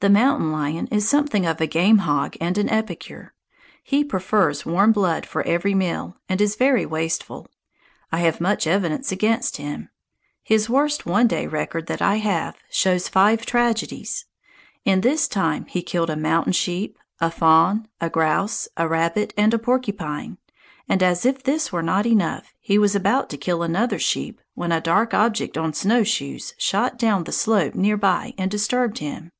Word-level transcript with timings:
The 0.00 0.10
mountain 0.10 0.52
lion 0.52 0.88
is 0.88 1.08
something 1.08 1.46
of 1.46 1.58
a 1.58 1.66
game 1.66 1.96
hog 2.04 2.36
and 2.38 2.58
an 2.58 2.68
epicure. 2.68 3.32
He 3.82 4.04
prefers 4.04 4.66
warm 4.66 4.92
blood 4.92 5.24
for 5.24 5.40
every 5.44 5.74
meal, 5.74 6.18
and 6.28 6.38
is 6.38 6.54
very 6.54 6.84
wasteful. 6.84 7.48
I 8.12 8.18
have 8.18 8.38
much 8.38 8.66
evidence 8.66 9.10
against 9.10 9.56
him; 9.56 9.88
his 10.42 10.68
worst 10.68 11.06
one 11.06 11.26
day 11.28 11.46
record 11.46 11.86
that 11.86 12.02
I 12.02 12.16
have 12.16 12.58
shows 12.68 13.08
five 13.08 13.46
tragedies. 13.46 14.26
In 14.84 15.00
this 15.00 15.26
time 15.26 15.64
he 15.64 15.80
killed 15.82 16.10
a 16.10 16.14
mountain 16.14 16.52
sheep, 16.52 16.98
a 17.18 17.30
fawn, 17.30 17.88
a 17.98 18.10
grouse, 18.10 18.68
a 18.76 18.86
rabbit, 18.86 19.32
and 19.34 19.54
a 19.54 19.58
porcupine; 19.58 20.36
and 20.86 21.02
as 21.02 21.24
if 21.24 21.42
this 21.42 21.72
were 21.72 21.82
not 21.82 22.04
enough, 22.04 22.52
he 22.60 22.76
was 22.78 22.94
about 22.94 23.30
to 23.30 23.38
kill 23.38 23.62
another 23.62 23.98
sheep 23.98 24.42
when 24.52 24.72
a 24.72 24.80
dark 24.82 25.14
object 25.14 25.56
on 25.56 25.72
snowshoes 25.72 26.52
shot 26.58 26.98
down 26.98 27.24
the 27.24 27.32
slope 27.32 27.74
near 27.74 27.96
by 27.96 28.34
and 28.36 28.50
disturbed 28.50 28.98
him. 28.98 29.32